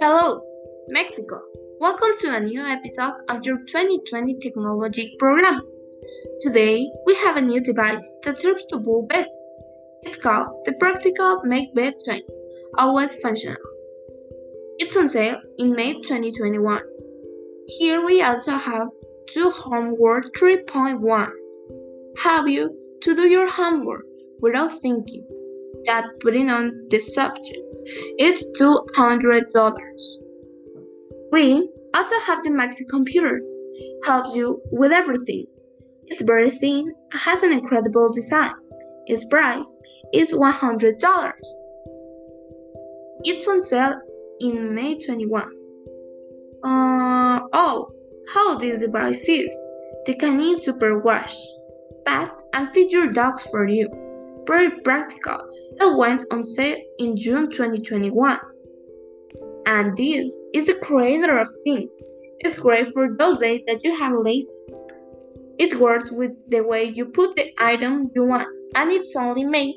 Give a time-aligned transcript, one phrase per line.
[0.00, 0.42] Hello,
[0.88, 1.42] Mexico.
[1.80, 5.60] Welcome to a new episode of your 2020 technology program.
[6.40, 9.36] Today, we have a new device that serves to build beds.
[10.04, 12.24] It's called the Practical Make Bed 20,
[12.78, 13.60] always functional.
[14.78, 16.80] It's on sale in May 2021.
[17.66, 18.88] Here we also have
[19.28, 21.30] two homework 3.1.
[22.22, 24.06] Have you to do your homework
[24.40, 25.26] without thinking
[25.86, 27.78] that putting on the subject
[28.18, 29.42] is $200.
[31.32, 33.40] We also have the Maxi computer.
[34.04, 35.46] Helps you with everything.
[36.06, 38.54] It's very thin has an incredible design.
[39.06, 39.80] Its price
[40.12, 41.32] is $100.
[43.24, 44.00] It's on sale
[44.40, 45.42] in May 21.
[46.62, 47.90] Uh, oh,
[48.32, 49.52] how this device is.
[50.06, 51.36] The Canine Super Wash.
[52.06, 53.88] Pat and feed your dogs for you.
[54.46, 55.38] Very practical.
[55.80, 58.38] It went on sale in June 2021.
[59.66, 62.02] And this is the creator of things.
[62.40, 64.52] It's great for those days that you have lazy.
[65.58, 69.76] It works with the way you put the item you want, and it's only made.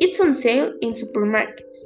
[0.00, 1.76] It's on sale in supermarkets.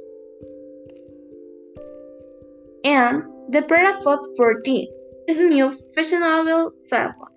[2.83, 4.87] And the Peraphone 14
[5.29, 7.27] is a new fashionable cell phone.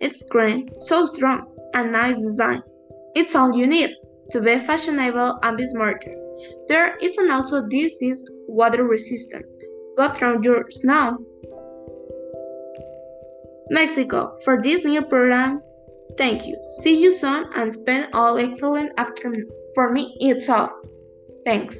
[0.00, 2.62] It's green, so strong, and nice design.
[3.14, 3.90] It's all you need
[4.30, 6.14] to be fashionable and be smarter.
[6.68, 9.46] There isn't also this is water resistant.
[9.96, 11.18] Go through yours now.
[13.70, 15.62] Mexico, for this new program,
[16.18, 16.56] thank you.
[16.82, 19.48] See you soon and spend all excellent afternoon.
[19.74, 20.70] For me, it's all.
[21.44, 21.78] Thanks.